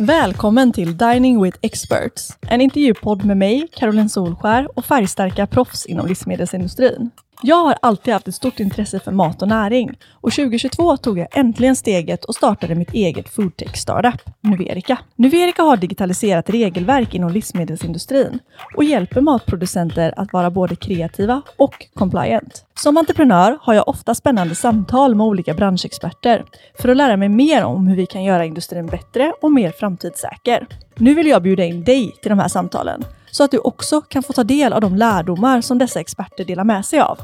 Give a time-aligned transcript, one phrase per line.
[0.00, 6.06] Välkommen till Dining with Experts, en intervjupodd med mig, Caroline Solskär och färgstarka proffs inom
[6.06, 7.10] livsmedelsindustrin.
[7.42, 11.28] Jag har alltid haft ett stort intresse för mat och näring och 2022 tog jag
[11.30, 14.98] äntligen steget och startade mitt eget foodtech startup, Nuverica.
[15.16, 18.38] Nuverica har digitaliserat regelverk inom livsmedelsindustrin
[18.76, 22.64] och hjälper matproducenter att vara både kreativa och compliant.
[22.74, 26.44] Som entreprenör har jag ofta spännande samtal med olika branschexperter
[26.78, 30.66] för att lära mig mer om hur vi kan göra industrin bättre och mer framtidssäker.
[30.94, 33.04] Nu vill jag bjuda in dig till de här samtalen
[33.38, 36.64] så att du också kan få ta del av de lärdomar som dessa experter delar
[36.64, 37.18] med sig av.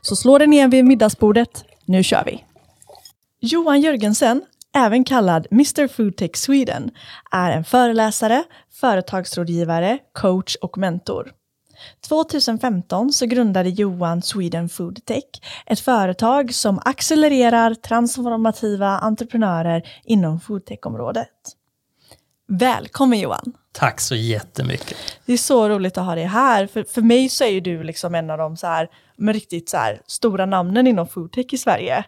[0.00, 1.64] Så slå dig ner vid middagsbordet.
[1.84, 2.44] Nu kör vi!
[3.40, 4.42] Johan Jörgensen,
[4.74, 6.90] även kallad Mr Foodtech Sweden,
[7.30, 11.32] är en föreläsare, företagsrådgivare, coach och mentor.
[12.08, 21.28] 2015 så grundade Johan Sweden Foodtech, ett företag som accelererar transformativa entreprenörer inom foodtech-området.
[22.48, 23.52] Välkommen Johan!
[23.78, 24.96] Tack så jättemycket.
[25.26, 26.66] Det är så roligt att ha dig här.
[26.66, 29.68] För, för mig så är ju du liksom en av de så här, med riktigt
[29.68, 32.04] så här, stora namnen inom foodtech i Sverige.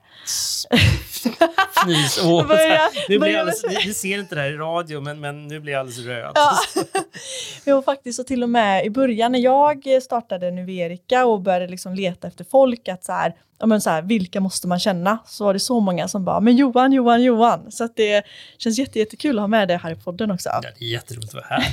[1.77, 2.23] Fnys.
[2.49, 5.61] Börja, nu blir alldeles, ni, ni, ser inte det här i radio, men, men nu
[5.61, 6.33] blir jag alldeles röd.
[6.35, 6.59] Ja.
[7.65, 8.21] jo, faktiskt.
[8.21, 12.45] Och till och med i början när jag startade Nuverica och började liksom leta efter
[12.51, 15.19] folk, att så här, ja, men så här, vilka måste man känna?
[15.27, 17.73] Så var det så många som bara, men Johan, Johan, Johan.
[17.73, 18.25] Så att det
[18.59, 20.49] känns jätte, jättekul att ha med dig här i podden också.
[20.49, 21.65] Ja, det är jätteroligt att vara här.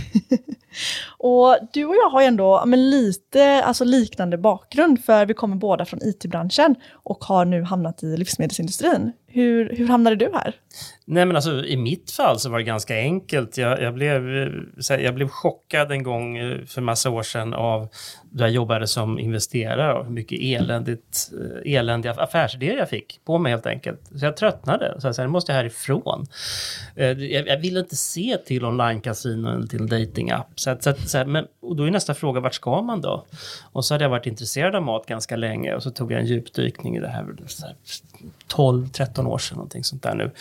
[1.17, 5.56] och du och jag har ju ändå men lite alltså, liknande bakgrund, för vi kommer
[5.56, 9.11] båda från IT-branschen och har nu hamnat i livsmedelsindustrin.
[9.36, 10.55] Hur, hur hamnade du här?
[11.05, 13.58] Nej, men alltså, I mitt fall så var det ganska enkelt.
[13.58, 14.38] Jag, jag, blev,
[14.89, 17.88] eh, jag blev chockad en gång eh, för massa år sedan av
[18.23, 21.31] då jag jobbade som investerare och hur mycket eländigt,
[21.66, 24.02] eh, eländiga affärsidéer jag fick på mig helt enkelt.
[24.16, 24.95] Så jag tröttnade.
[25.02, 26.25] Så jag sa, nu måste jag härifrån.
[26.95, 30.47] Jag, jag ville inte se till online-casino eller till en datingapp.
[30.56, 33.25] Så, så, så men, och då är nästa fråga, vart ska man då?
[33.72, 36.25] Och så hade jag varit intresserad av mat ganska länge och så tog jag en
[36.25, 37.24] djupdykning i det här,
[37.62, 37.75] här
[38.47, 40.31] 12-13 år sedan, någonting sånt där nu.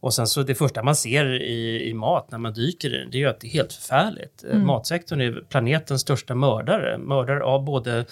[0.00, 3.10] Och sen så det första man ser i, i mat när man dyker i den,
[3.10, 4.44] det är ju att det är helt förfärligt.
[4.44, 4.66] Mm.
[4.66, 6.98] Matsektorn är planetens största mördare.
[6.98, 8.04] Mördare av både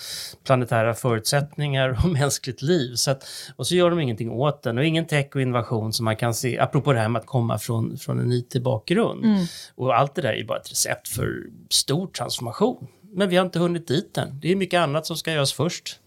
[0.44, 2.94] planetära förutsättningar och mänskligt liv.
[2.94, 3.25] Så att,
[3.56, 6.34] och så gör de ingenting åt den och ingen tech och innovation som man kan
[6.34, 9.25] se, apropå det här med att komma från, från en IT-bakgrund.
[9.25, 9.47] Mm.
[9.75, 12.87] Och allt det där är ju bara ett recept för stor transformation.
[13.14, 14.41] Men vi har inte hunnit dit än.
[14.41, 15.99] Det är mycket annat som ska göras först.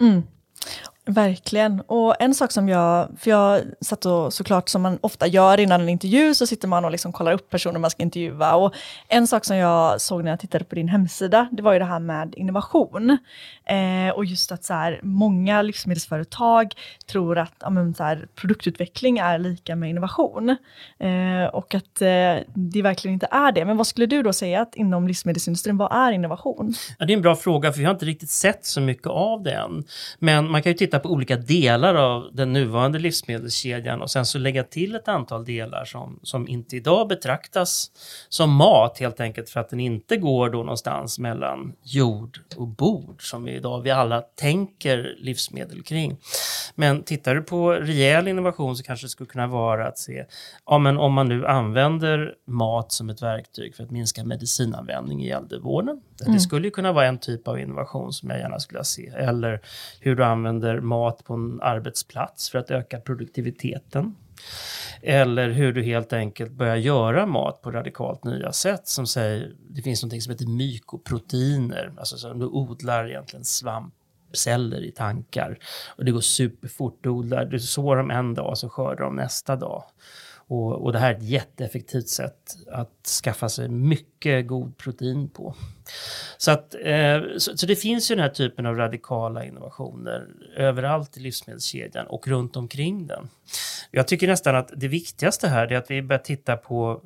[0.00, 0.22] Mm.
[1.06, 1.80] Verkligen.
[1.80, 5.80] Och en sak som jag, för jag satt och såklart som man ofta gör innan
[5.80, 8.54] en intervju så sitter man och liksom kollar upp personer man ska intervjua.
[8.54, 8.74] Och
[9.08, 11.84] en sak som jag såg när jag tittade på din hemsida, det var ju det
[11.84, 13.18] här med innovation.
[13.64, 16.74] Eh, och just att så här, många livsmedelsföretag
[17.06, 20.50] tror att ja, men, så här, produktutveckling är lika med innovation.
[20.98, 23.64] Eh, och att eh, det verkligen inte är det.
[23.64, 26.74] Men vad skulle du då säga att inom livsmedelsindustrin, vad är innovation?
[26.98, 29.42] Ja, det är en bra fråga, för vi har inte riktigt sett så mycket av
[29.42, 29.84] det än.
[30.18, 34.26] Men man kan ju titta titta på olika delar av den nuvarande livsmedelskedjan och sen
[34.26, 37.90] så lägga till ett antal delar som, som inte idag betraktas
[38.28, 43.30] som mat helt enkelt för att den inte går då någonstans mellan jord och bord
[43.30, 46.16] som vi idag vi alla tänker livsmedel kring.
[46.74, 50.24] Men tittar du på rejäl innovation så kanske det skulle kunna vara att se,
[50.66, 55.30] ja men om man nu använder mat som ett verktyg för att minska medicinanvändning i
[55.30, 56.00] äldrevården.
[56.20, 56.34] Mm.
[56.34, 59.06] Det skulle kunna vara en typ av innovation som jag gärna skulle se.
[59.16, 59.60] Eller
[60.00, 64.14] hur du använder mat på en arbetsplats för att öka produktiviteten.
[65.02, 68.88] Eller hur du helt enkelt börjar göra mat på radikalt nya sätt.
[68.88, 73.44] Som säger, det finns något som heter mykoproteiner, alltså så du odlar egentligen
[74.34, 75.58] svampceller i tankar.
[75.96, 76.98] Och det går superfort.
[77.02, 79.84] Du, odlar, du sår dem en dag så skördar de nästa dag.
[80.46, 85.54] Och, och, det här är ett jätteeffektivt sätt att skaffa sig mycket god protein på.
[86.38, 90.26] Så, att, eh, så, så, det finns ju den här typen av radikala innovationer
[90.56, 93.28] överallt i livsmedelskedjan och runt omkring den.
[93.90, 97.02] Jag tycker nästan att det viktigaste här är att vi börjar titta på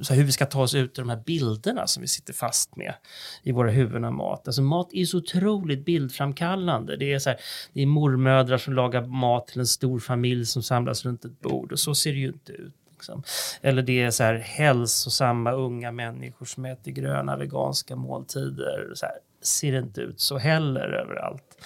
[0.00, 2.76] så hur vi ska ta oss ut ur de här bilderna som vi sitter fast
[2.76, 2.94] med
[3.42, 4.48] i våra huvuden av mat.
[4.48, 6.96] Alltså mat är så otroligt bildframkallande.
[6.96, 7.38] Det är, så här,
[7.72, 11.72] det är mormödrar som lagar mat till en stor familj som samlas runt ett bord
[11.72, 12.74] och så ser det ju inte ut.
[12.90, 13.22] Liksom.
[13.60, 18.92] Eller det är så här hälsosamma unga människor som äter gröna veganska måltider.
[18.94, 21.64] Så här, ser det inte ut så heller överallt.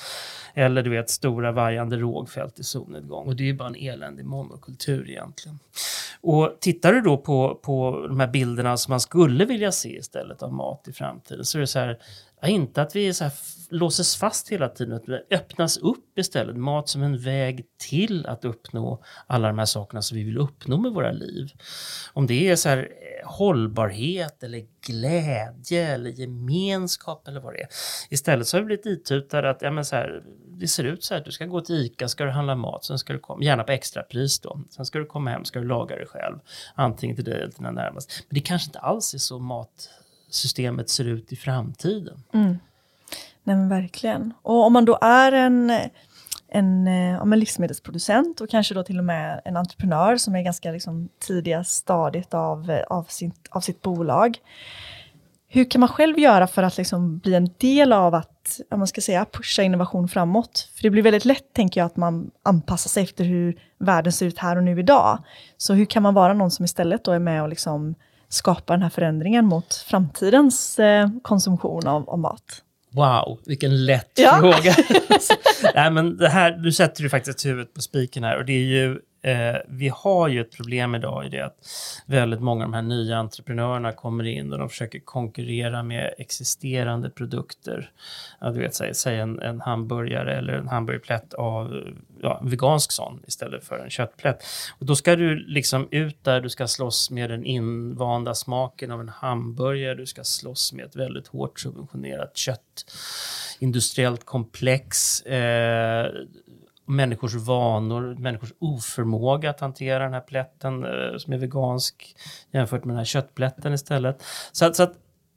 [0.54, 3.26] Eller du vet stora vajande rågfält i solnedgång.
[3.26, 5.58] Och det är ju bara en eländig monokultur egentligen.
[6.20, 10.42] Och tittar du då på, på de här bilderna som man skulle vilja se istället
[10.42, 11.98] av mat i framtiden så är det så här
[12.46, 13.32] inte att vi så här
[13.70, 16.56] låses fast hela tiden, att det öppnas upp istället.
[16.56, 20.76] Mat som en väg till att uppnå alla de här sakerna som vi vill uppnå
[20.76, 21.48] med våra liv.
[22.12, 27.68] Om det är så här eh, hållbarhet eller glädje eller gemenskap eller vad det är.
[28.10, 31.14] Istället så har vi blivit itutade att ja, men så här, det ser ut så
[31.14, 33.64] här, du ska gå till ICA, ska du handla mat, sen ska du komma, gärna
[33.64, 34.60] på extrapris då.
[34.70, 36.38] Sen ska du komma hem, ska du laga det själv,
[36.74, 38.14] antingen till dig eller till dina närmaste.
[38.28, 39.90] Men det kanske inte alls är så mat
[40.30, 42.24] systemet ser ut i framtiden.
[42.32, 42.58] Mm.
[43.42, 44.34] Nej men verkligen.
[44.42, 45.72] Och om man då är en,
[46.48, 50.42] en, eh, om en livsmedelsproducent och kanske då till och med en entreprenör som är
[50.42, 54.38] ganska liksom tidiga stadiet av, av, sin, av sitt bolag.
[55.50, 58.88] Hur kan man själv göra för att liksom bli en del av att om man
[58.88, 60.70] ska säga, pusha innovation framåt?
[60.74, 64.26] För det blir väldigt lätt, tänker jag, att man anpassar sig efter hur världen ser
[64.26, 65.18] ut här och nu idag.
[65.56, 67.94] Så hur kan man vara någon som istället då är med och liksom
[68.28, 72.62] skapar den här förändringen mot framtidens eh, konsumtion av, av mat?
[72.90, 74.38] Wow, vilken lätt ja.
[74.40, 74.74] fråga.
[75.74, 78.64] Nej, men det här, du sätter ju faktiskt huvudet på spiken här och det är
[78.64, 81.56] ju Eh, vi har ju ett problem idag i det att
[82.06, 87.10] väldigt många av de här nya entreprenörerna kommer in och de försöker konkurrera med existerande
[87.10, 87.90] produkter.
[88.40, 91.84] Ja, du vet, säg, säg en, en, hamburgare eller en hamburgerplätt av
[92.22, 94.42] ja, vegansk sån istället för en köttplätt.
[94.78, 99.00] Och då ska du liksom ut där, du ska slåss med den invanda smaken av
[99.00, 102.92] en hamburgare, du ska slåss med ett väldigt hårt subventionerat kött,
[103.58, 105.20] industriellt komplex.
[105.22, 106.10] Eh,
[106.88, 112.16] människors vanor, människors oförmåga att hantera den här plätten eh, som är vegansk
[112.52, 114.22] jämfört med den här köttplätten istället.
[114.52, 114.92] Så, att, så att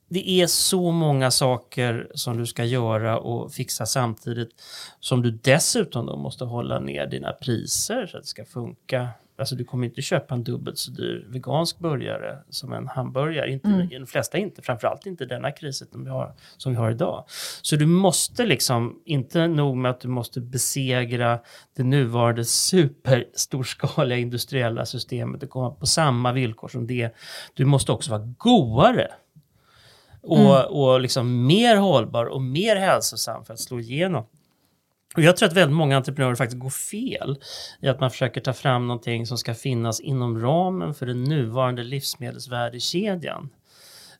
[0.09, 4.49] det är så många saker som du ska göra och fixa samtidigt
[4.99, 9.07] som du dessutom då måste hålla ner dina priser så att det ska funka
[9.41, 13.51] Alltså du kommer inte köpa en dubbelt så dyr vegansk burgare som en hamburgare.
[13.51, 13.89] Inte, mm.
[13.89, 17.25] De flesta inte, framförallt inte denna krisen som vi, har, som vi har idag.
[17.61, 21.39] Så du måste liksom, inte nog med att du måste besegra
[21.75, 27.15] det nuvarande superstorskaliga industriella systemet och komma på samma villkor som det.
[27.53, 29.07] Du måste också vara godare.
[30.23, 30.65] Och, mm.
[30.65, 34.25] och liksom mer hållbar och mer hälsosam för att slå igenom.
[35.15, 37.39] Och jag tror att väldigt många entreprenörer faktiskt går fel
[37.79, 41.83] i att man försöker ta fram någonting som ska finnas inom ramen för den nuvarande
[41.83, 43.49] livsmedelsvärdekedjan.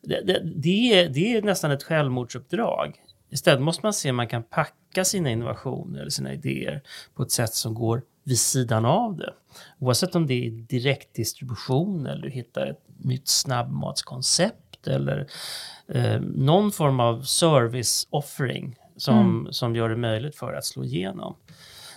[0.02, 2.94] Det, det, det, är, det är nästan ett självmordsuppdrag.
[3.30, 6.82] Istället måste man se om man kan packa sina innovationer eller sina idéer
[7.14, 9.34] på ett sätt som går vid sidan av det.
[9.78, 15.26] Oavsett om det är direktdistribution eller du hittar ett nytt snabbmatskoncept eller
[15.88, 19.52] eh, någon form av service offering som, mm.
[19.52, 21.36] som gör det möjligt för att slå igenom.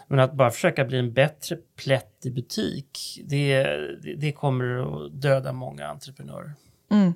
[0.07, 3.67] Men att bara försöka bli en bättre plätt i butik, det,
[4.17, 4.65] det, kommer
[5.05, 6.53] att döda många entreprenörer.
[6.91, 7.13] Mm.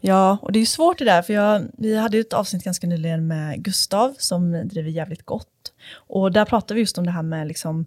[0.00, 3.26] Ja, och det är svårt det där, för jag, vi hade ett avsnitt ganska nyligen
[3.26, 5.72] med Gustav som driver Jävligt Gott.
[5.94, 7.86] Och där pratade vi just om det här med liksom,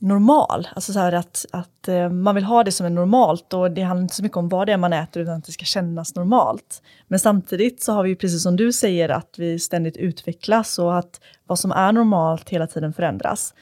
[0.00, 0.68] normal.
[0.74, 4.02] Alltså så att, att eh, man vill ha det som är normalt och det handlar
[4.02, 6.82] inte så mycket om vad det är man äter utan att det ska kännas normalt.
[7.08, 11.20] Men samtidigt så har vi precis som du säger att vi ständigt utvecklas och att
[11.46, 13.54] vad som är normalt hela tiden förändras.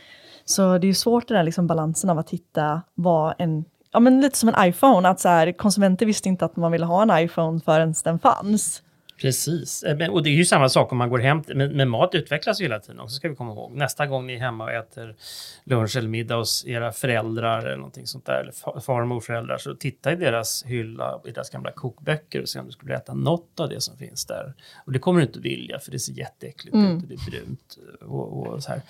[0.45, 4.21] Så det är svårt den där liksom balansen av att hitta vad en Ja men
[4.21, 7.25] lite som en iPhone, att så här, konsumenter visste inte att man ville ha en
[7.25, 8.83] iPhone förrän den fanns.
[9.17, 12.15] Precis, eh, och det är ju samma sak om man går hem, men, men mat
[12.15, 13.73] utvecklas ju hela tiden också ska vi komma ihåg.
[13.73, 15.17] Nästa gång ni är hemma och äter
[15.65, 19.75] lunch eller middag hos era föräldrar eller någonting sånt där, eller far och morföräldrar, så
[19.75, 23.61] titta i deras hylla, i deras gamla kokböcker och se om du skulle äta något
[23.61, 24.55] av det som finns där.
[24.87, 26.97] Och det kommer du inte vilja, för det ser jätteäckligt mm.
[26.97, 28.83] ut och det är brunt och, och så här.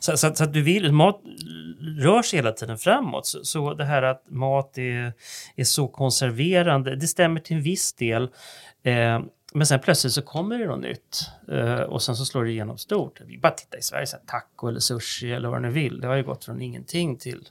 [0.00, 1.20] Så, så, så, att du vill, mat
[1.98, 5.12] rör sig hela tiden framåt, så, så det här att mat är,
[5.56, 8.28] är så konserverande, det stämmer till en viss del.
[8.82, 9.20] Eh,
[9.54, 12.78] men sen plötsligt så kommer det något nytt uh, och sen så slår det igenom
[12.78, 13.20] stort.
[13.26, 16.00] Vi bara titta i Sverige, så här, taco eller sushi eller vad ni vill.
[16.00, 17.48] Det har ju gått från ingenting till,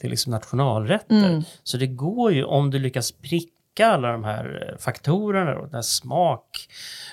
[0.00, 1.28] till liksom nationalrätter.
[1.28, 1.42] Mm.
[1.62, 5.82] Så det går ju, om du lyckas pricka alla de här eh, faktorerna, då, den
[5.82, 6.68] smak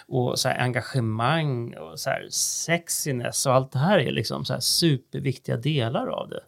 [0.08, 6.08] och så engagemang och så sexiness och allt det här är liksom så superviktiga delar
[6.08, 6.42] av det.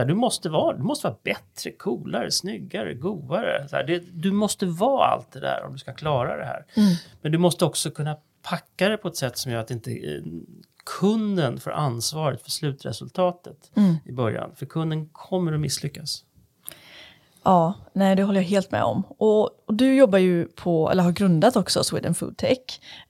[0.00, 3.68] Så här, du, måste vara, du måste vara bättre, coolare, snyggare, godare.
[3.68, 6.66] Så här, det, du måste vara allt det där om du ska klara det här.
[6.74, 6.94] Mm.
[7.22, 10.22] Men du måste också kunna packa det på ett sätt som gör att inte eh,
[11.00, 13.96] kunden får ansvaret för slutresultatet mm.
[14.04, 14.50] i början.
[14.56, 16.24] För kunden kommer att misslyckas.
[17.42, 19.02] Ja, nej det håller jag helt med om.
[19.18, 22.58] Och, och du jobbar ju på, eller har grundat också Sweden Food Tech.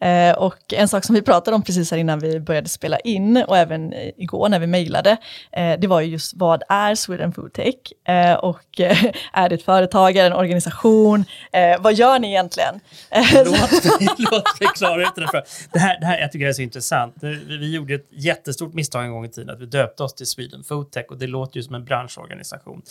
[0.01, 3.37] Eh, och en sak som vi pratade om precis här innan vi började spela in
[3.37, 5.17] och även igår när vi mejlade,
[5.53, 7.75] eh, det var ju just vad är Sweden Food Tech?
[8.09, 11.25] Eh, och eh, är det ett företag, är det en organisation?
[11.53, 12.81] Eh, vad gör ni egentligen?
[13.35, 15.29] låt, mig, låt mig klara ut det.
[15.29, 17.15] För det, här, det här jag tycker jag är så intressant.
[17.21, 20.27] Vi, vi gjorde ett jättestort misstag en gång i tiden att vi döpte oss till
[20.27, 22.83] Sweden Food Tech och det låter ju som en branschorganisation.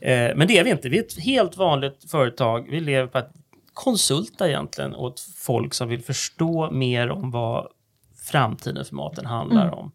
[0.00, 0.88] Eh, men det är vi inte.
[0.88, 2.68] Vi är ett helt vanligt företag.
[2.70, 3.32] Vi lever på att
[3.74, 7.68] konsulta egentligen åt folk som vill förstå mer om vad
[8.24, 9.74] framtiden för maten handlar mm.
[9.74, 9.92] om.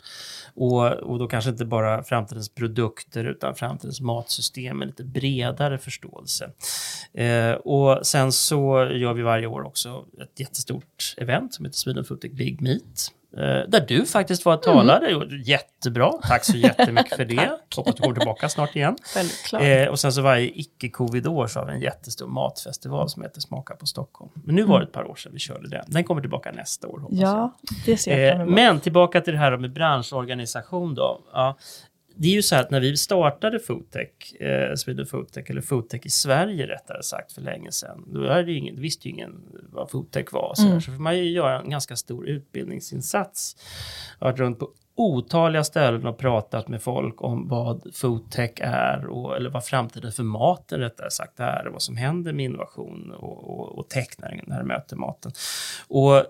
[0.55, 6.51] Och, och då kanske inte bara framtidens produkter utan framtidens matsystem med lite bredare förståelse.
[7.13, 12.05] Eh, och sen så gör vi varje år också ett jättestort event som heter Sweden
[12.05, 13.18] Food Big Meet Eh,
[13.67, 15.09] där du faktiskt var talare.
[15.09, 15.41] Mm.
[15.41, 17.51] Jättebra, tack så jättemycket för det.
[17.75, 18.95] Hoppas du kommer tillbaka snart igen.
[19.61, 23.75] Eh, och sen så varje icke-covid-år så har vi en jättestor matfestival som heter Smaka
[23.75, 24.31] på Stockholm.
[24.45, 25.85] Men nu var det ett par år sedan vi körde den.
[25.87, 27.03] Den kommer tillbaka nästa år.
[27.09, 31.21] ja, det ser jag eh, Men tillbaka till det här med branschorganisation då.
[31.33, 31.57] Ja,
[32.21, 36.09] det är ju så att när vi startade Foodtech, eh, Sweden Foodtech, eller Foodtech i
[36.09, 40.53] Sverige rättare sagt för länge sedan, då, hade ingen, visste ju ingen vad Foodtech var.
[40.55, 40.81] Så, mm.
[40.81, 43.55] så får man ju göra en ganska stor utbildningsinsats.
[44.19, 49.05] Jag har varit runt på otaliga ställen och pratat med folk om vad foodtech är,
[49.05, 53.11] och, eller vad framtiden för maten rättare sagt är, och vad som händer med innovation
[53.11, 55.31] och, och, och technäringen när det möter maten.
[55.87, 56.23] Och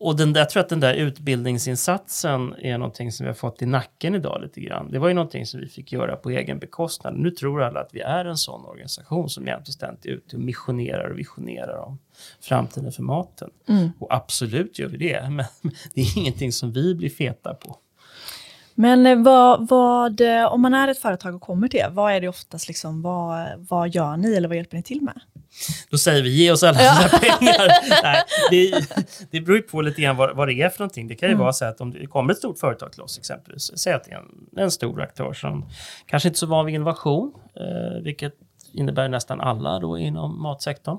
[0.00, 3.62] och den där, jag tror att den där utbildningsinsatsen är någonting som vi har fått
[3.62, 4.90] i nacken idag lite grann.
[4.90, 7.14] Det var ju någonting som vi fick göra på egen bekostnad.
[7.16, 10.36] Nu tror alla att vi är en sån organisation som jämt och ständigt är ute
[10.36, 11.98] och missionerar och visionerar om
[12.40, 13.50] framtiden för maten.
[13.68, 13.90] Mm.
[13.98, 15.44] Och absolut gör vi det, men
[15.94, 17.76] det är ingenting som vi blir feta på.
[18.80, 22.12] Men eh, vad, vad, eh, om man är ett företag och kommer till er, vad
[22.12, 25.20] är det oftast liksom, vad, vad gör ni eller vad hjälper ni till med?
[25.90, 27.08] Då säger vi ge oss alla ja.
[27.20, 27.68] pengar.
[28.02, 28.88] Nej, det,
[29.30, 31.08] det beror ju på lite grann vad, vad det är för någonting.
[31.08, 31.42] Det kan ju mm.
[31.42, 34.10] vara så att om det kommer ett stort företag till oss exempelvis, säg att det
[34.10, 35.64] är en, en stor aktör som
[36.06, 38.34] kanske inte så van vid innovation, eh, vilket
[38.72, 40.98] innebär nästan alla då inom matsektorn.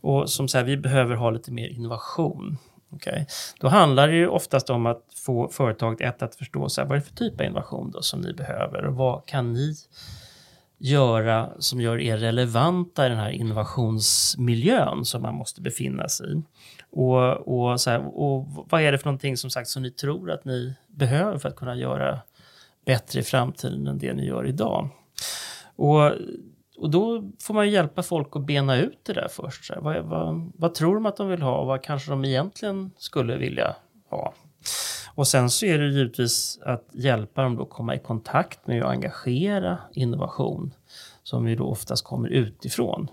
[0.00, 2.58] Och som säger, vi behöver ha lite mer innovation.
[2.90, 3.24] Okay.
[3.60, 6.96] Då handlar det ju oftast om att få företaget ett att förstå så här, vad
[6.96, 9.74] är det för typ av innovation då som ni behöver och vad kan ni
[10.78, 16.42] göra som gör er relevanta i den här innovationsmiljön som man måste befinna sig i.
[16.90, 20.30] Och, och, så här, och vad är det för någonting som sagt som ni tror
[20.30, 22.20] att ni behöver för att kunna göra
[22.84, 24.88] bättre i framtiden än det ni gör idag?
[25.76, 26.12] Och,
[26.78, 29.64] och då får man hjälpa folk att bena ut det där först.
[29.64, 32.24] Så här, vad, vad, vad tror de att de vill ha och vad kanske de
[32.24, 33.76] egentligen skulle vilja
[34.10, 34.34] ha?
[35.14, 38.90] Och sen så är det givetvis att hjälpa dem att komma i kontakt med och
[38.90, 40.74] engagera innovation
[41.22, 43.10] som ju då oftast kommer utifrån.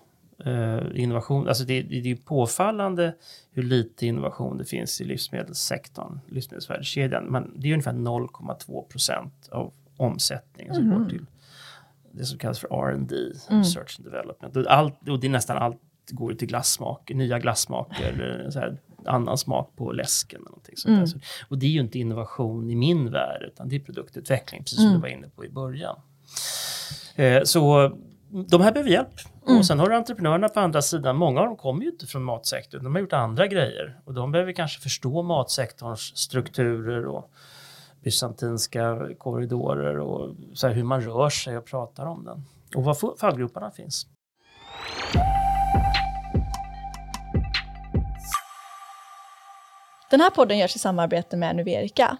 [0.47, 3.15] Uh, innovation, alltså det, det, är påfallande
[3.51, 7.25] hur lite innovation det finns i livsmedelssektorn, livsmedelsvärdekedjan.
[7.25, 10.99] Men det är ungefär 0,2 procent av omsättningen som mm.
[10.99, 11.25] går till
[12.13, 13.15] det som kallas för R&D,
[13.49, 13.63] mm.
[13.63, 14.67] Research and Development.
[14.67, 15.77] Allt, och det är nästan allt
[16.11, 20.39] går till glassmak, nya glassmaker, så här, annan smak på läsken.
[20.39, 21.21] Eller någonting sånt mm.
[21.49, 24.87] Och det är ju inte innovation i min värld, utan det är produktutveckling, precis som
[24.87, 24.97] mm.
[24.97, 25.95] du var inne på i början.
[27.15, 27.91] Eh, så
[28.29, 29.19] de här behöver hjälp.
[29.47, 29.59] Mm.
[29.59, 31.15] Och sen har du entreprenörerna på andra sidan.
[31.15, 32.83] Många av dem kommer ju inte från matsektorn.
[32.83, 33.99] De har gjort andra grejer.
[34.05, 37.31] Och de behöver kanske förstå matsektorns strukturer och
[38.03, 42.45] bysantinska korridorer och så hur man rör sig och pratar om den.
[42.75, 44.07] Och var fallgroparna finns.
[50.09, 52.17] Den här podden görs i samarbete med Nuverica.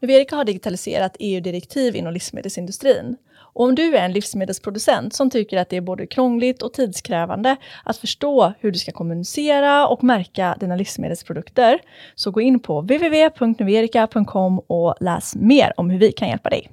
[0.00, 3.16] Nuverica har digitaliserat EU-direktiv inom livsmedelsindustrin.
[3.56, 7.56] Och om du är en livsmedelsproducent som tycker att det är både krångligt och tidskrävande
[7.84, 11.78] att förstå hur du ska kommunicera och märka dina livsmedelsprodukter,
[12.14, 16.70] så gå in på www.nuverica.com och läs mer om hur vi kan hjälpa dig.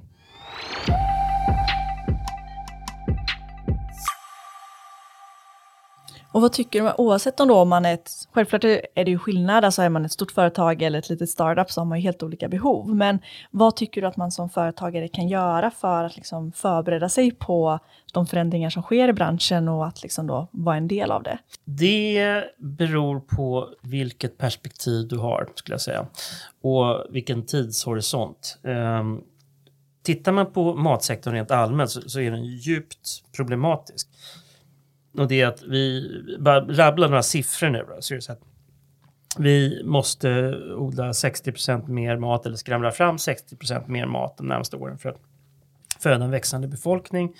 [6.34, 9.64] Och vad tycker du, oavsett om, då man är ett, självklart är det ju skillnad,
[9.64, 12.22] alltså är man ett stort företag eller ett litet startup så har man ju helt
[12.22, 12.94] olika behov.
[12.94, 13.18] Men
[13.50, 17.78] vad tycker du att man som företagare kan göra för att liksom förbereda sig på
[18.12, 21.38] de förändringar som sker i branschen och att liksom då vara en del av det?
[21.64, 26.06] Det beror på vilket perspektiv du har, skulle jag säga.
[26.62, 28.58] Och vilken tidshorisont.
[28.62, 29.22] Um,
[30.02, 34.08] tittar man på matsektorn rent allmänt så, så är den djupt problematisk.
[35.18, 37.86] Och det är att vi bara rabbla några siffror nu.
[37.88, 38.42] Då, så är det så att
[39.38, 44.98] vi måste odla 60% mer mat eller skramla fram 60% mer mat de närmaste åren
[44.98, 45.20] för att
[45.98, 47.34] föda en växande befolkning.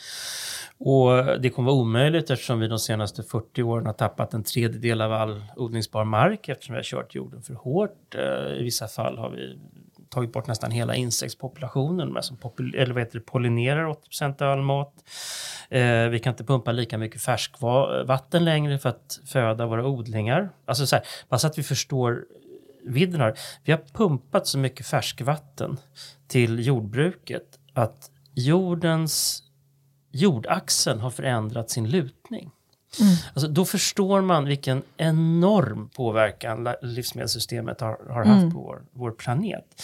[0.78, 5.00] Och det kommer vara omöjligt eftersom vi de senaste 40 åren har tappat en tredjedel
[5.00, 8.14] av all odlingsbar mark eftersom vi har kört jorden för hårt.
[8.14, 9.58] Eh, I vissa fall har vi
[10.14, 14.62] tagit bort nästan hela insektspopulationen, som popul eller vad heter det, pollinerar 80 av all
[14.62, 14.94] mat.
[15.68, 20.50] Eh, vi kan inte pumpa lika mycket färskvatten längre för att föda våra odlingar.
[20.64, 22.24] Alltså så här, bara så att vi förstår
[22.84, 23.32] vidden av
[23.64, 25.76] Vi har pumpat så mycket färskvatten
[26.26, 29.42] till jordbruket att jordens
[30.10, 32.50] jordaxeln har förändrat sin lutning.
[33.00, 33.14] Mm.
[33.34, 38.52] Alltså, då förstår man vilken enorm påverkan livsmedelssystemet har, har haft mm.
[38.52, 39.82] på vår, vår planet.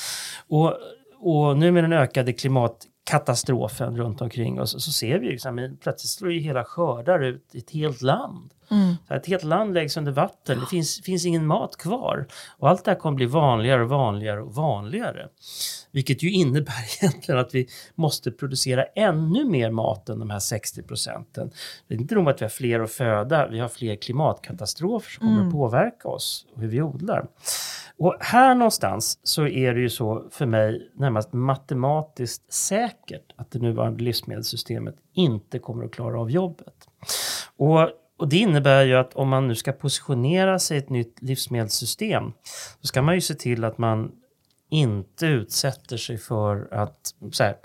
[0.49, 0.77] Och,
[1.19, 6.33] och nu med den ökade klimatkatastrofen runt omkring oss så, ser vi liksom, plötsligt slår
[6.33, 8.51] ju hela skördar ut i ett helt land.
[8.71, 8.95] Mm.
[9.09, 12.27] Så ett helt land läggs under vatten, det finns, finns ingen mat kvar.
[12.59, 15.29] Och allt det här kommer bli vanligare och vanligare och vanligare.
[15.91, 20.83] Vilket ju innebär egentligen att vi måste producera ännu mer mat än de här 60
[20.83, 21.51] procenten.
[21.89, 25.21] Det är inte nog att vi har fler att föda, vi har fler klimatkatastrofer som
[25.21, 25.49] kommer mm.
[25.49, 27.27] att påverka oss och hur vi odlar.
[27.99, 33.59] Och här någonstans så är det ju så för mig närmast matematiskt säkert att det
[33.59, 36.89] nuvarande livsmedelssystemet inte kommer att klara av jobbet.
[37.57, 41.23] Och och det innebär ju att om man nu ska positionera sig i ett nytt
[41.23, 42.33] livsmedelssystem
[42.81, 44.13] så ska man ju se till att man
[44.71, 47.57] inte utsätter sig för att här,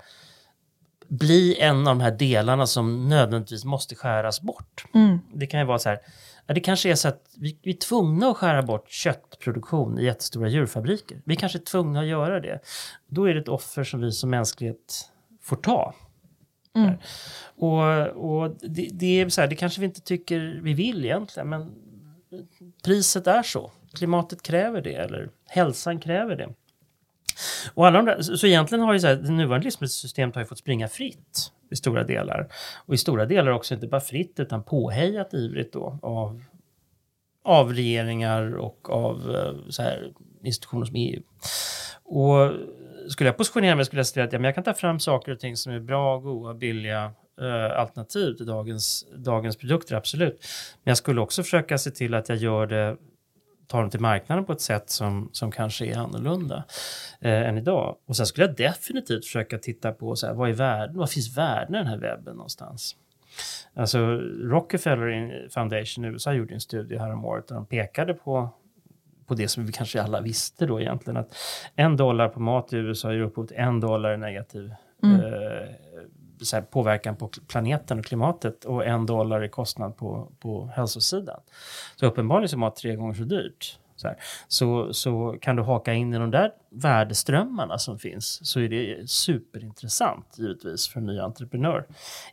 [1.08, 4.84] bli en av de här delarna som nödvändigtvis måste skäras bort.
[4.94, 5.18] Mm.
[5.34, 5.98] Det kan ju vara så här,
[6.46, 10.48] det kanske är så att vi, vi är tvungna att skära bort köttproduktion i jättestora
[10.48, 11.22] djurfabriker.
[11.24, 12.60] Vi kanske är tvungna att göra det.
[13.08, 15.10] Då är det ett offer som vi som mänsklighet
[15.42, 15.94] får ta.
[16.76, 16.94] Mm.
[17.56, 21.48] Och, och det, det, är så här, det kanske vi inte tycker vi vill egentligen,
[21.48, 21.72] men
[22.84, 23.72] priset är så.
[23.94, 26.48] Klimatet kräver det, eller hälsan kräver det.
[27.74, 30.46] Och alla de där, så egentligen har ju så här, det nuvarande livsmedelssystemet har ju
[30.46, 32.48] fått springa fritt i stora delar.
[32.86, 36.44] Och i stora delar också inte bara fritt utan påhejat ivrigt då av,
[37.44, 40.12] av regeringar och av eh, så här,
[40.46, 41.22] institutioner som EU.
[42.04, 42.52] Och
[43.08, 45.32] skulle jag positionera mig skulle jag säga att ja, men jag kan ta fram saker
[45.32, 50.46] och ting som är bra, goda, billiga eh, alternativ till dagens, dagens produkter, absolut.
[50.84, 52.96] Men jag skulle också försöka se till att jag gör det
[53.66, 56.64] tar dem till marknaden på ett sätt som, som kanske är annorlunda
[57.20, 57.96] eh, än idag.
[58.06, 61.38] Och sen skulle jag definitivt försöka titta på så här, vad, är värden, vad finns
[61.38, 62.96] värden i den här webben någonstans?
[63.74, 63.98] Alltså
[64.42, 68.50] Rockefeller Foundation i USA gjorde en studie häromåret där de pekade på
[69.26, 71.36] på det som vi kanske alla visste då egentligen att
[71.74, 75.20] en dollar på mat i USA ger upphov till en dollar i negativ mm.
[75.20, 81.40] eh, påverkan på planeten och klimatet och en dollar i kostnad på, på hälsosidan.
[81.96, 83.78] Så uppenbarligen så är mat tre gånger så dyrt.
[83.96, 84.16] Så, här.
[84.48, 89.10] så, så kan du haka in i de där värdeströmmarna som finns så är det
[89.10, 91.86] superintressant givetvis för en ny entreprenör.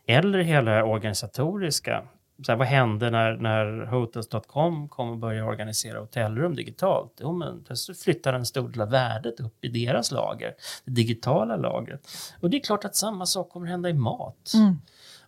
[0.06, 2.02] Eller hela organisatoriska
[2.42, 7.18] så här, vad hände när, när Hotels.com kom och började organisera hotellrum digitalt?
[7.20, 11.56] Jo, men plötsligt flyttar en stor del av värdet upp i deras lager, det digitala
[11.56, 12.08] lagret.
[12.40, 14.52] Och det är klart att samma sak kommer hända i mat.
[14.54, 14.76] Mm.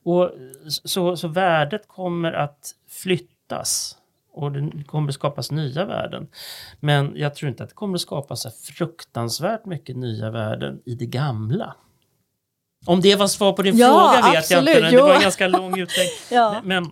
[0.02, 0.32] Och
[0.68, 3.96] så, så värdet kommer att flyttas
[4.32, 6.28] och det kommer att skapas nya värden.
[6.80, 10.94] Men jag tror inte att det kommer att skapas så fruktansvärt mycket nya värden i
[10.94, 11.74] det gamla.
[12.86, 14.90] Om det var svar på din ja, fråga vet absolut, jag inte.
[14.90, 16.08] Det var en ganska lång utlägg.
[16.30, 16.60] ja.
[16.64, 16.90] Men,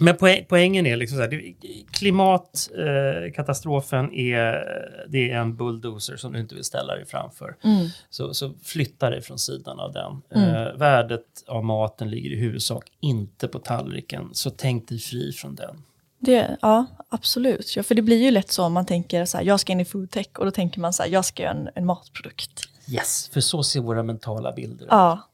[0.00, 1.42] men poäng, poängen är liksom så här,
[1.90, 4.64] klimatkatastrofen eh, är,
[5.08, 7.56] det är en bulldozer som du inte vill ställa dig framför.
[7.64, 7.88] Mm.
[8.10, 10.22] Så, så flytta dig från sidan av den.
[10.34, 10.54] Mm.
[10.54, 15.54] Eh, värdet av maten ligger i huvudsak inte på tallriken, så tänk dig fri från
[15.54, 15.82] den.
[16.18, 17.76] Det, ja, absolut.
[17.76, 19.80] Ja, för det blir ju lätt så om man tänker så här, jag ska in
[19.80, 22.68] i foodtech och då tänker man så här, jag ska göra en, en matprodukt.
[22.88, 24.90] Yes, för så ser våra mentala bilder ut.
[24.90, 25.28] Ja.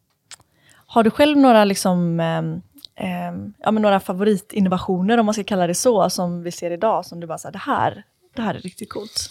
[0.86, 2.38] Har du själv några, liksom, eh,
[3.06, 7.06] eh, ja, men några favoritinnovationer, om man ska kalla det så, som vi ser idag,
[7.06, 9.30] som du bara säger det här, det här är riktigt coolt?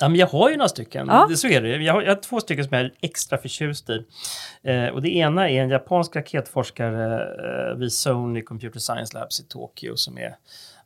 [0.00, 1.28] Ja, men jag har ju några stycken, ja.
[1.36, 1.76] så är det.
[1.76, 4.04] Jag har, jag har två stycken som jag är extra förtjust i.
[4.62, 7.22] Eh, och det ena är en japansk raketforskare
[7.70, 10.36] eh, vid Sony Computer Science Labs i Tokyo som är,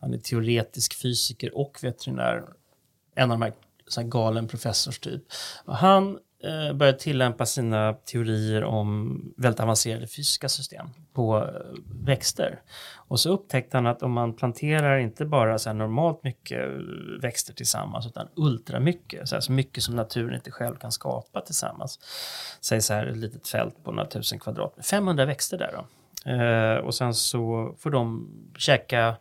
[0.01, 2.43] han är teoretisk fysiker och veterinär.
[3.15, 3.53] En av de här
[3.89, 5.23] så här galen professorstyp.
[5.65, 11.45] Och han Eh, började tillämpa sina teorier om väldigt avancerade fysiska system på eh,
[12.05, 12.61] växter.
[12.95, 16.71] Och så upptäckte han att om man planterar inte bara så normalt mycket eh,
[17.23, 21.99] växter tillsammans utan ultramycket, så, här, så mycket som naturen inte själv kan skapa tillsammans.
[22.61, 25.85] Säg så här ett litet fält på några tusen kvadrat, 500 växter där då.
[26.87, 28.29] Och sen så får de
[28.59, 29.17] käka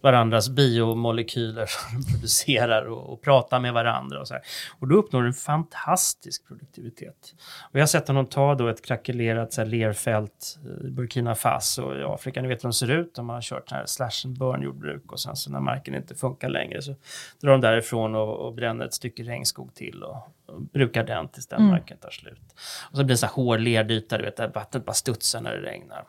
[0.00, 4.20] varandras biomolekyler som de producerar och, och pratar med varandra.
[4.20, 4.42] Och, så här.
[4.78, 7.34] och då uppnår du en fantastisk produktivitet.
[7.60, 11.94] Och jag har sett honom ta då ett krackelerat så här, lerfält i Burkina Faso
[11.94, 12.42] i Afrika.
[12.42, 13.14] Ni vet hur de ser ut.
[13.14, 16.48] De har kört här slash and burn jordbruk och sen så när marken inte funkar
[16.48, 16.94] längre så
[17.40, 21.46] drar de därifrån och, och bränner ett stycke regnskog till och, och brukar den tills
[21.46, 21.70] den mm.
[21.70, 22.54] marken tar slut.
[22.90, 25.52] Och så blir det så här hård lerdyta, du vet, där vattnet bara studsar när
[25.52, 26.04] det regnar.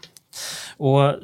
[0.77, 1.15] Och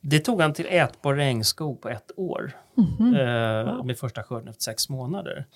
[0.00, 2.52] det tog han till ätbar regnskog på ett år.
[2.78, 3.78] Mm -hmm.
[3.78, 5.46] eh, med första skörden efter sex månader.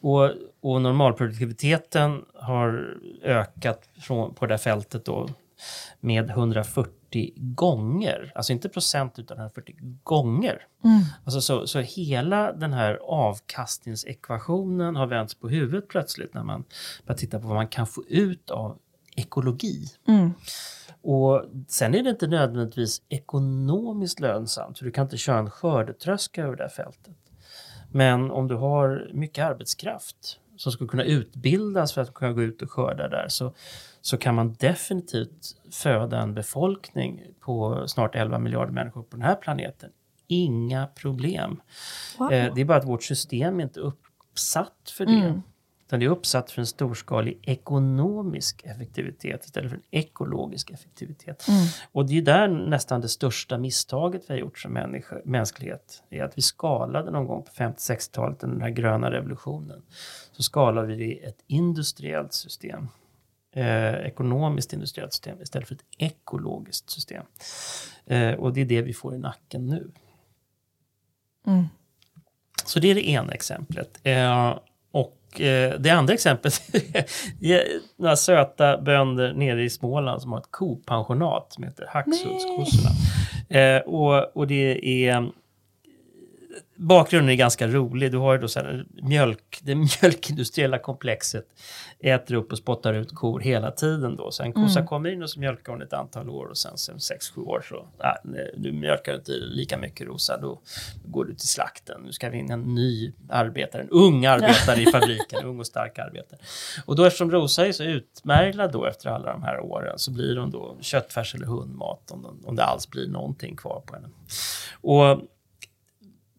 [0.00, 5.28] Och, och normalproduktiviteten har ökat från, på det här fältet då
[6.00, 8.32] med 140 gånger.
[8.34, 10.66] Alltså inte procent utan 140 gånger.
[10.84, 11.00] Mm.
[11.24, 16.64] Alltså så, så hela den här avkastningsekvationen har vänts på huvudet plötsligt när man
[17.06, 18.78] börjar titta på vad man kan få ut av
[19.16, 19.86] ekologi.
[20.08, 20.32] Mm.
[21.10, 26.42] Och sen är det inte nödvändigtvis ekonomiskt lönsamt, för du kan inte köra en skördetröska
[26.42, 27.16] över det här fältet.
[27.92, 32.62] Men om du har mycket arbetskraft som ska kunna utbildas för att kunna gå ut
[32.62, 33.54] och skörda där så,
[34.00, 39.34] så kan man definitivt föda en befolkning på snart 11 miljarder människor på den här
[39.36, 39.90] planeten.
[40.26, 41.60] Inga problem.
[42.18, 42.32] Wow.
[42.32, 45.12] Eh, det är bara att vårt system inte är uppsatt för det.
[45.12, 45.42] Mm.
[45.88, 51.48] Utan det är uppsatt för en storskalig ekonomisk effektivitet istället för en ekologisk effektivitet.
[51.48, 51.66] Mm.
[51.92, 56.02] Och det är där nästan det största misstaget vi har gjort som människa, mänsklighet.
[56.10, 59.82] är att vi skalade någon gång på 50-60-talet, den här gröna revolutionen.
[60.32, 62.88] Så skalade vi ett industriellt system.
[63.52, 67.24] Eh, ekonomiskt industriellt system istället för ett ekologiskt system.
[68.06, 69.90] Eh, och det är det vi får i nacken nu.
[71.46, 71.64] Mm.
[72.64, 74.00] Så det är det ena exemplet.
[74.02, 74.58] Eh,
[75.78, 76.62] det andra exemplet
[77.42, 77.62] är
[77.96, 82.90] några söta bönder nere i Småland som har ett kopensionat som heter Hacksuddskossorna.
[83.48, 85.30] Eh, och, och det är
[86.78, 88.12] bakgrunden är ganska rolig.
[88.12, 91.46] Du har ju då så här, mjölk, det mjölkindustriella komplexet
[91.98, 94.30] äter upp och spottar ut kor hela tiden då.
[94.30, 94.86] Så en kossa mm.
[94.86, 97.76] kommer in och så mjölkar hon ett antal år och sen, sen 6-7 år så,
[97.76, 100.60] äh, du mjölkar inte lika mycket Rosa, då
[101.04, 102.00] går du till slakten.
[102.04, 105.98] Nu ska vi in en ny arbetare, en ung arbetare i fabriken, ung och stark
[105.98, 106.40] arbetare.
[106.86, 110.36] Och då eftersom Rosa är så utmärglad då efter alla de här åren så blir
[110.36, 114.08] hon då köttfärs eller hundmat om, om det alls blir någonting kvar på henne.
[114.80, 115.22] Och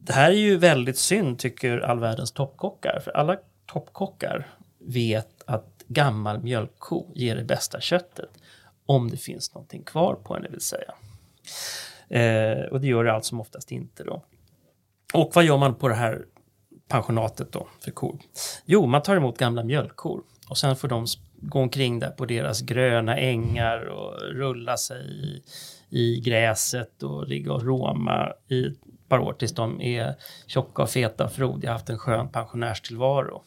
[0.10, 3.00] det här är ju väldigt synd, tycker all världens toppkockar.
[3.04, 4.48] För alla toppkockar
[4.80, 8.30] vet att gammal mjölkko ger det bästa köttet.
[8.86, 10.94] Om det finns någonting kvar på henne, vill säga.
[12.08, 14.24] Eh, och det gör det allt som oftast inte då.
[15.14, 16.26] Och vad gör man på det här
[16.88, 18.20] pensionatet då för kor?
[18.66, 22.62] Jo, man tar emot gamla mjölkkor och sen får de gå omkring där på deras
[22.62, 25.44] gröna ängar och rulla sig i,
[25.90, 28.76] i gräset och ligga och råma i
[29.10, 30.16] par år tills de är
[30.48, 33.44] tjocka och feta och frodiga, haft en skön pensionärstillvaro.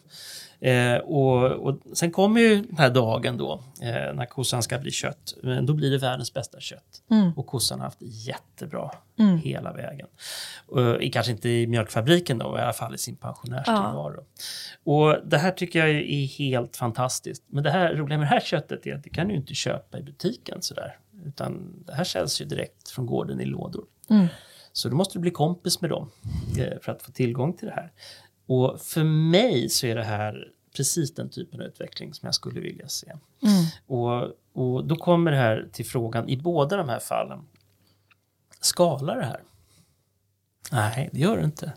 [0.63, 4.91] Eh, och, och sen kommer ju den här dagen då eh, när kossan ska bli
[4.91, 5.33] kött.
[5.43, 7.01] Men då blir det världens bästa kött.
[7.11, 7.31] Mm.
[7.35, 9.37] Och kossan har haft jättebra mm.
[9.37, 10.07] hela vägen.
[10.67, 14.25] Och, kanske inte i mjölkfabriken då, i alla fall i sin pensionärstillvaro.
[14.85, 14.93] Ja.
[14.93, 17.43] Och det här tycker jag är helt fantastiskt.
[17.47, 19.99] Men det här roliga med det här köttet är att det kan du inte köpa
[19.99, 20.97] i butiken sådär.
[21.25, 23.85] Utan det här säljs ju direkt från gården i lådor.
[24.09, 24.27] Mm.
[24.73, 26.11] Så då måste du bli kompis med dem
[26.57, 27.91] eh, för att få tillgång till det här.
[28.45, 32.59] Och för mig så är det här precis den typen av utveckling som jag skulle
[32.59, 33.07] vilja se.
[33.41, 33.65] Mm.
[33.85, 37.39] Och, och då kommer det här till frågan, i båda de här fallen,
[38.61, 39.43] skalar det här?
[40.71, 41.73] Nej, det gör det inte.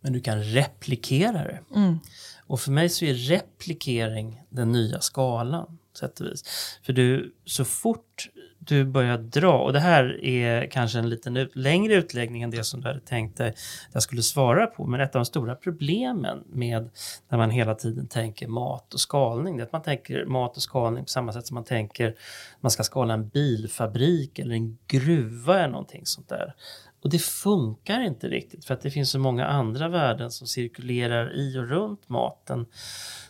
[0.00, 1.60] Men du kan replikera det.
[1.74, 1.98] Mm.
[2.46, 5.78] Och för mig så är replikering den nya skalan.
[5.96, 6.44] Sätt och vis.
[6.82, 8.28] För du, så fort
[8.62, 12.64] du börjar dra, och det här är kanske en lite ut, längre utläggning än det
[12.64, 13.54] som du hade tänkt dig
[13.92, 16.90] jag skulle svara på, men ett av de stora problemen med
[17.28, 20.62] när man hela tiden tänker mat och skalning, det är att man tänker mat och
[20.62, 22.14] skalning på samma sätt som man tänker
[22.60, 26.54] man ska skala en bilfabrik eller en gruva eller någonting sånt där.
[27.02, 31.36] Och det funkar inte riktigt för att det finns så många andra värden som cirkulerar
[31.36, 32.66] i och runt maten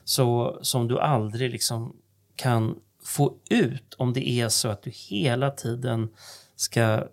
[0.05, 1.97] så, som du aldrig liksom
[2.37, 6.09] kan få ut om det är så att du hela tiden
[6.57, 7.05] ska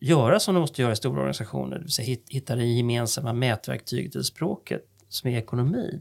[0.00, 4.16] göra som du måste göra i stora organisationer, det vill säga hitta det gemensamma mätverktyget
[4.16, 6.00] i språket som är ekonomi.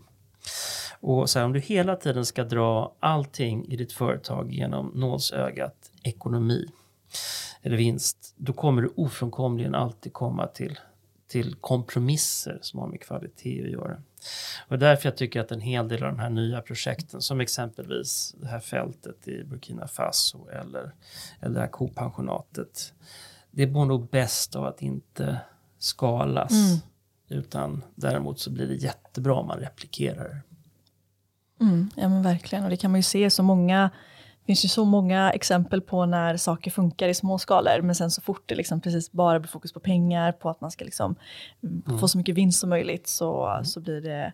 [0.99, 5.91] Och så här, om du hela tiden ska dra allting i ditt företag genom nålsögat
[6.03, 6.65] ekonomi
[7.61, 10.79] eller vinst, då kommer du ofrånkomligen alltid komma till,
[11.33, 13.97] till kompromisser som har med kvalitet att göra.
[14.67, 18.35] Och därför jag tycker att en hel del av de här nya projekten, som exempelvis
[18.37, 20.91] det här fältet i Burkina Faso eller,
[21.39, 22.93] eller det här kopensionatet,
[23.51, 25.37] det mår nog bäst av att inte
[25.79, 26.51] skalas.
[26.51, 26.79] Mm.
[27.41, 30.41] Utan däremot så blir det jättebra om man replikerar.
[31.61, 33.89] Mm, ja men verkligen, och det kan man ju se så många
[34.45, 38.21] finns ju så många exempel på när saker funkar i små skalor, men sen så
[38.21, 41.15] fort det liksom precis bara blir fokus på pengar, på att man ska liksom
[41.63, 41.99] Mm.
[41.99, 44.33] få så mycket vinst som möjligt, så, så blir det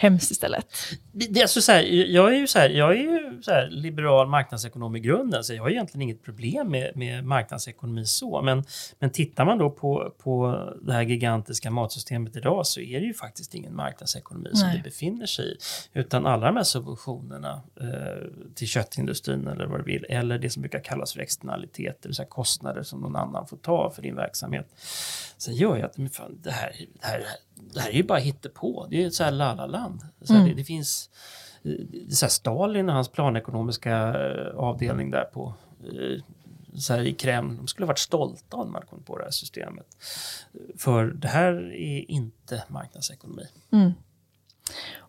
[0.00, 0.66] hemskt istället.
[1.12, 4.28] Det, alltså så här, jag är ju, så här, jag är ju så här, liberal
[4.28, 8.42] marknadsekonom i grunden, så jag har egentligen inget problem med, med marknadsekonomi så.
[8.42, 8.64] Men,
[8.98, 13.14] men tittar man då på, på det här gigantiska matsystemet idag så är det ju
[13.14, 14.76] faktiskt ingen marknadsekonomi som Nej.
[14.76, 15.56] det befinner sig i.
[15.92, 20.62] Utan alla de här subventionerna eh, till köttindustrin eller vad du vill, eller det som
[20.62, 24.16] brukar kallas för externaliteter, det vill säga kostnader som någon annan får ta för din
[24.16, 24.66] verksamhet.
[25.38, 27.24] Sen gör ju att men fan, det, här, det, här,
[27.74, 28.86] det här är ju bara hittepå.
[28.90, 30.00] Det är ju ett så här lalaland.
[30.22, 30.50] Så här, Mm.
[30.50, 31.10] det, det finns
[31.62, 31.70] eh,
[32.10, 36.22] så här Stalin och hans planekonomiska eh, avdelning där på eh,
[36.74, 39.30] så här i Kreml, de skulle ha varit stolta om man kommit på det här
[39.30, 39.86] systemet.
[40.78, 43.46] För det här är inte marknadsekonomi.
[43.72, 43.92] Mm.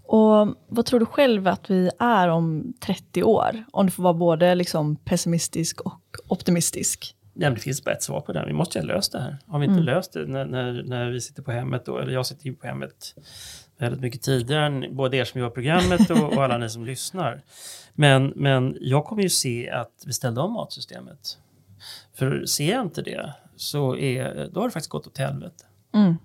[0.08, 3.66] Och vad tror du själv att vi är om 30 år?
[3.72, 7.16] Om du får vara både liksom pessimistisk och optimistisk.
[7.38, 8.44] Ja, det finns bara ett svar på det.
[8.46, 9.38] Vi måste ju ha löst det här.
[9.48, 12.26] Har vi inte löst det när, när, när vi sitter på hemmet, då, eller jag
[12.26, 13.16] sitter ju på hemmet
[13.78, 17.42] väldigt mycket tidigare än både er som gör programmet och, och alla ni som lyssnar.
[17.94, 21.38] Men, men jag kommer ju se att vi ställde om matsystemet.
[22.14, 25.66] För ser jag inte det så är, då har det faktiskt gått åt helvete.
[25.94, 26.16] Mm.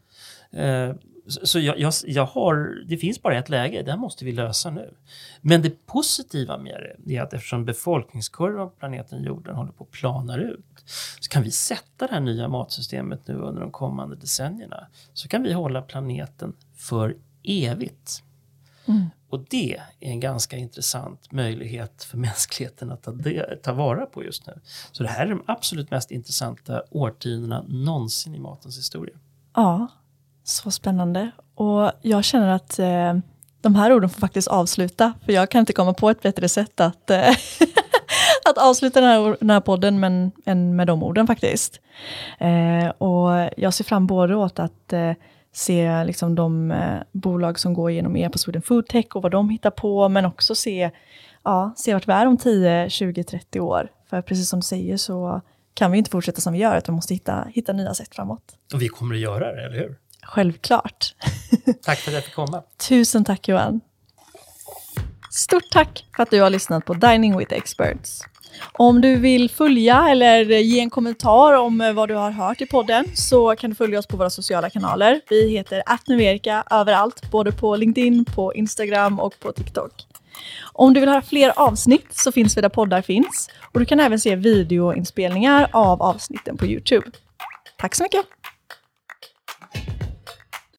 [0.53, 4.33] Eh, Så jag, jag, jag har, det finns bara ett läge, det här måste vi
[4.33, 4.95] lösa nu.
[5.41, 9.91] Men det positiva med det är att eftersom befolkningskurvan på planeten jorden håller på att
[9.91, 10.85] planar ut
[11.21, 14.87] så kan vi sätta det här nya matsystemet nu under de kommande decennierna.
[15.13, 18.23] Så kan vi hålla planeten för evigt.
[18.87, 19.07] Mm.
[19.29, 24.25] Och det är en ganska intressant möjlighet för mänskligheten att ta, de, ta vara på
[24.25, 24.61] just nu.
[24.93, 29.17] Så det här är de absolut mest intressanta årtiondena någonsin i matens historia.
[29.55, 29.89] Ja,
[30.51, 31.31] så spännande.
[31.55, 33.15] Och jag känner att eh,
[33.61, 36.81] de här orden får faktiskt avsluta, för jag kan inte komma på ett bättre sätt
[36.81, 37.29] att, eh,
[38.51, 41.81] att avsluta den här, den här podden men, än med de orden faktiskt.
[42.39, 45.13] Eh, och jag ser fram både åt att eh,
[45.53, 49.33] se liksom de eh, bolag som går igenom er på Sweden Food Tech och vad
[49.33, 50.91] de hittar på, men också se,
[51.45, 53.89] ja, se vart vi är om 10, 20, 30 år.
[54.11, 55.41] För precis som du säger så
[55.75, 58.57] kan vi inte fortsätta som vi gör, utan vi måste hitta, hitta nya sätt framåt.
[58.75, 59.99] Och vi kommer att göra det, eller hur?
[60.23, 61.15] Självklart.
[61.83, 62.63] Tack för att jag fick komma.
[62.89, 63.81] Tusen tack Johan.
[65.31, 68.23] Stort tack för att du har lyssnat på Dining with Experts.
[68.73, 73.05] Om du vill följa eller ge en kommentar om vad du har hört i podden
[73.15, 75.21] så kan du följa oss på våra sociala kanaler.
[75.31, 79.93] Vi heter attnuverika överallt, både på LinkedIn, på Instagram och på TikTok.
[80.73, 84.01] Om du vill höra fler avsnitt så finns vi där poddar finns och du kan
[84.01, 87.11] även se videoinspelningar av avsnitten på Youtube.
[87.79, 88.27] Tack så mycket!